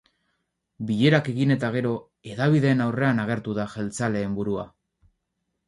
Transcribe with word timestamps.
Bilerak 0.91 1.29
egin 1.33 1.53
eta 1.55 1.69
gero, 1.75 1.91
hedabideen 2.31 2.83
aurrean 2.87 3.23
agertu 3.27 3.57
da 3.61 3.69
jeltzaleen 3.77 4.37
burua. 4.43 4.69